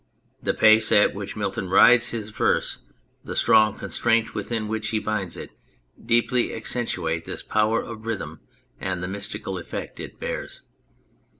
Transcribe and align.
The 0.41 0.55
pace 0.55 0.91
at 0.91 1.13
which 1.13 1.35
Milton 1.35 1.69
rides 1.69 2.09
his 2.09 2.31
verse, 2.31 2.79
146 3.21 3.23
On 3.23 3.27
Milton 3.27 3.27
the 3.27 3.35
strong 3.35 3.79
constraint 3.79 4.33
within 4.33 4.67
which 4.67 4.87
he 4.87 4.97
binds 4.97 5.37
it, 5.37 5.51
deeply 6.03 6.55
accentuate 6.55 7.25
this 7.25 7.43
power 7.43 7.83
of 7.83 8.07
rhythm 8.07 8.39
and 8.79 9.03
the 9.03 9.07
mystical 9.07 9.59
effect 9.59 9.99
it 9.99 10.19
bears. 10.19 10.63